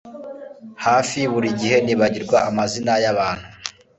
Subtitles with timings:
[0.83, 3.47] hafi Buri gihe nibagirwa amazina yabantu